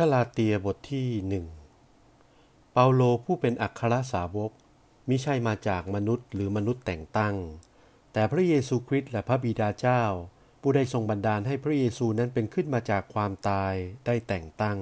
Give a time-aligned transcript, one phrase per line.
[0.00, 1.46] คาลาเตียบทที่หนึ่ง
[2.72, 4.52] เปาโลผู้เป็นอัครสาวก
[5.08, 7.36] มิใช่มาจากมนุษย์หรือมนุษย์แต่งตั้ง
[8.12, 10.02] แต่พระเยซูคริสต์และพระบิดาเจ้า
[10.60, 13.74] ผู้ได้ทรงบันดาลให้พระเยซูนั้นเป็นขึ้นมาจากความตาย
[14.06, 14.78] ได้แต่งตั้ง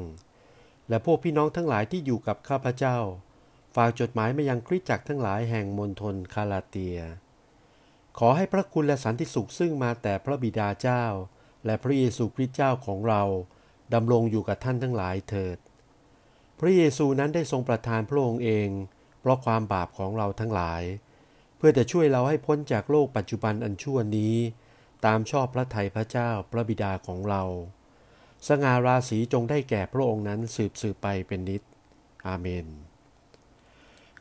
[0.88, 2.96] และพวกพี่น้องทั้งหลายที่อยู่กับข้าพเจ้า
[3.74, 6.98] ฝากจดหมายมายังคริสตจักรทั้งหลายแห่งมณฑลคาลาเตีย
[8.18, 11.04] ขอให้พระคุณและสันติสุขซึ่งมาแต่พระบิดาเจ้า
[11.64, 13.24] และพระเยซูคริสต์เจ้าของเรา
[13.94, 15.58] ดำรงอยู่กับท่านทั้งหลายเถิด
[16.58, 18.68] พระเยซูนั้นได้ทรงประทานพระองค์เอง
[19.20, 20.82] เพราะความบาปของเราทั้งหลาย
[21.56, 24.34] เพื่อจะช่วยเราให้พ้นจากโลกปัจจุบันอันชั่วนี้
[25.04, 27.42] ตามชอบพระทัยพระเจ้าพระบิดาของเรา
[28.48, 31.62] สง่าราศีจงได้แก่พระองค์นั้นสืบสืบไปเป็นนิจ
[32.26, 32.66] อาเมน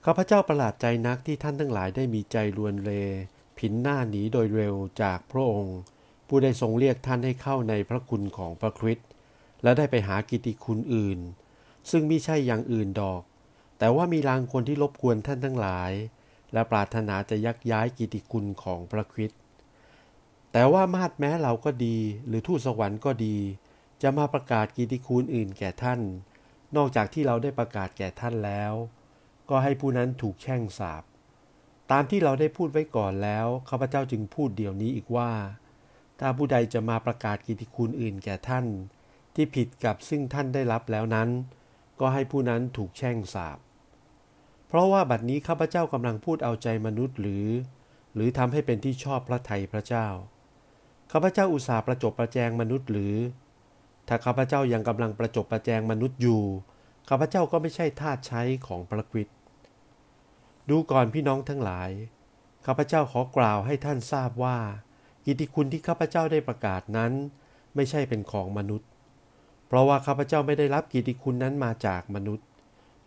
[0.05, 2.91] ข้าพเจ้าประหลาดใจนักที่ท่านทั้งหลายได้มีใจลวนเล
[3.57, 5.77] ผินหน้าหนีโดยเร็วจากพระองค์
[6.27, 9.07] ผู้ได้ทรงเรียกท่านให้เข้าในพระคุณของพระคริสต์
[9.65, 11.19] และได้ไปหากิติคุณอื่น
[11.91, 13.21] ซึ่งไม่ใช่อย่างอื่นดอก
[13.79, 15.91] แต่ว่ามีลางคนที่รบกวนท่านทั้งหลาย
[16.53, 19.41] และปรารถนาจะยักย้ายกิติคุณของพระคริสต์
[20.51, 23.37] แต่ว่ามาดแม้เราก็ดี หรือทูตสวรรค์ก็ดี
[24.01, 25.99] จะมาประกาศกิติคุณอื่นแก่ท่าน
[26.75, 28.73] นอกจากที่เราได้ประกาศแก่ท่านแล้ว
[29.49, 31.03] ก็ให้ผู้นั้นถูกแช่งสาบ
[31.91, 35.31] ตามที่เราได้พูดไว้ก่อนแล้วข้าพเจ้าจึงพูดเดี๋ยวนี้อีกว่า
[36.19, 38.65] ถ้าผู้ใดจะมาประกาศกิติคุณอื่นแก่ท่าน
[39.35, 41.29] ที่ผิดกับซึ่งท่านได้รับแล้วนั้น
[41.99, 43.57] ก็ให้ผู้นั้นถูกแช่งสาบ
[44.67, 47.47] เพราะว่าบัดนี้ข้าพเจ้ากำลังพูดเอาใจมนุษย์หรือ
[48.15, 50.07] หรือทำให้เป็นที่ชอบพระทัยพระเจ้า
[51.11, 53.15] ข้าพเจ้าอุตส่าห์ประจบประแจงมนุษย์หรือ
[54.07, 56.43] ถ้าข้าพเจ้ายังกำลังประจบประแจงมนุษย์อยู่
[57.09, 59.37] ข้าพเจ้าก็ไม่ใช่ทาสใช้ของพระคริสต์
[60.69, 61.91] ดูก่อนพี่น้องทั้งหลาย
[62.65, 64.57] ข้าพเจ้าขอกล่าวให้ท่านทราบว่า
[65.25, 67.11] กิติคุณที่ข้าพเจ้าได้ประกาศนั้น
[67.75, 68.89] ไม่ใช่เป็นของมนุษย์
[69.67, 72.45] เพราะว่าข้าพเจ้าไม่ได้รับกิติคุณนั้นมาจากมนุษย์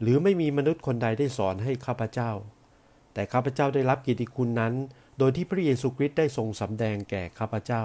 [0.00, 2.30] หรือไม่มีมนุษย์คนใดได้สอนให้ข้าพเจ้า
[3.14, 4.74] แต่ข้าพเจ้าได้รับกิติคุณนั้น
[5.18, 7.84] โดยที่พระเยซูคริสต์ได้ทรงสำแดงแก่ข้าพเจ้า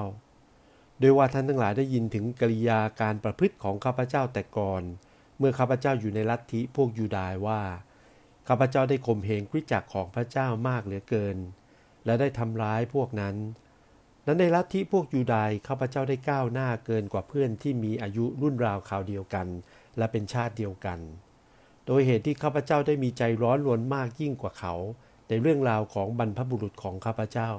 [1.00, 4.84] โดยว่าท่านทั้งหลายได้ยินถึงกิริยาการประพฤติของข้าพเจ้าแต่ก่อน
[5.38, 7.62] เมื่อข้าพเจ้าอยู่ในลัทธิพวกยูดายว่า
[8.48, 11.38] ข้าพเจ้าได้ข่มเหงคริสจักรของพระเจ้ามากเหลือเกิน
[12.06, 13.36] และได้ทำร้ายพวกนั้น
[14.26, 19.48] นั้นในลัทธิพวกยูดายข้าพเจ้าได้ก้าวหน้าเกินกว่าเพื่อนที่มีอายุรุ่นราวคราวเดียวกัน
[19.98, 21.00] และเป็นชาติเดียวกัน
[21.86, 24.74] โดยเหตุที่ข้าพเจ้าได้มีใจร้อนรวนมากยิ่งกว่าเขา
[25.28, 27.50] ในเรื่องราวของบรรพบุรุษของข้าพเจ้า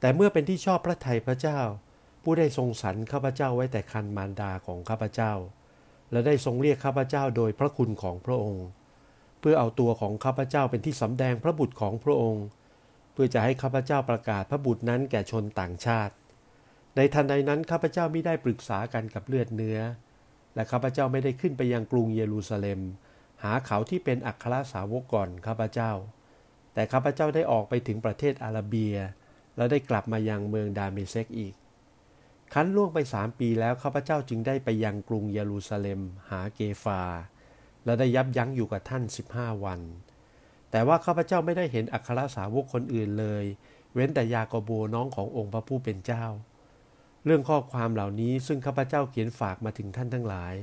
[0.00, 1.60] แต่เมื่อเป็นที่ชอบพระทัยพระเจ้า
[2.22, 5.32] ผู้ได้ทรงสรรข้าพเจ้าไว้แต่คันมารดาของข้าพเจ้า
[6.10, 8.66] และได้ทรงเรียกข้าพเจ้าโดยพระคุณของพระองค์
[9.40, 12.44] เพื่อเอาตัวของข้าพเจ้าเป็นที่สำแดงพระบุตรของพระองค์
[13.20, 16.14] พื่อจะให้ข้าพเจ้าประกาศพระบุตรนั้นแก่ชนต่างชาติ
[16.96, 19.78] ในทันใดนั้นข้าพเจ้าไม่ได้ปรึกษากันกับเลือดเนื้อ
[20.54, 22.80] และข้าพเจ้าไม่ได้ขึ้นไปยังกรุงเยรูซาเล็ม
[23.42, 25.92] หาเขาที่เป็นอัครสาวกก่อนข้าพเจ้า
[26.74, 28.96] แต่ข้าพเจ้าได้ออกไปถึงประเทศอาราเบีย
[29.56, 31.54] แล้วได้กลับมายังเมืองดาเมเซกอีก
[32.52, 36.00] ครั้นล่วงไปสามปีแล้วข้าพเจ้าจึงได้ไปยังกรุงเยรูซาเล็ม
[36.30, 37.02] หาเกฟา
[37.84, 39.80] และได้ยับยั้งอยู่กับท่านสิบห้าวัน
[40.70, 43.44] แต่ว่าข้าพเจ้าไม่ได้เห็นอัครสาวกคนอื่นเลย
[43.94, 46.24] เว้นแต่ยากอบน้องขององค์พระผู้เป็นเจ้า
[47.24, 50.54] เรื่องข้อความเหล่านี้ซึ่งข้าพเจ้าเขียนฝากมาถึงท่านทั้งหลาย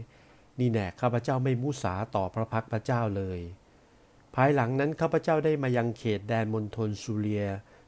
[0.59, 3.39] นี่แน่ะข้าพเจ้าไม่มุสาต่อพระพักตร์พระเจ้าเลย
[4.35, 7.47] ภายหลังนั้นข้าพเจ้าได้มายังเขตแดนมณฑลซูเลีย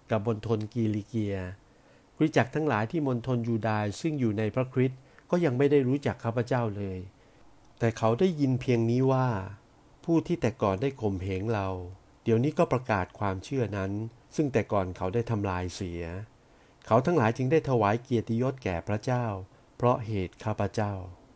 [0.10, 1.38] กับมณฑลกีลิเกีย
[2.16, 5.00] คริจักทั้งหลายที่มณฑลยูดาห์ซึ่งอยู่ในพระคริสต์
[5.32, 7.00] ก็ยังไม่ได้รู้จักข้าพเจ้าเลย
[7.80, 9.28] แต่เขาได้ยินเพียงนี้ว่า
[10.04, 11.68] ผู้ที่แต่ก่อนได้ข่มเหงเรา
[12.28, 13.92] เดี๋ยวนี้ก็ประกาศความเชื่อนั้น
[14.36, 16.04] ซึ่งแต่ก่อนเขาได้ทำลายเสีย
[16.88, 19.26] เขาทั้งหลายจึงได้ถวายเกียรติยศแก่พระเจ้า
[19.78, 20.94] เพราะเหตุข้าพเจ้า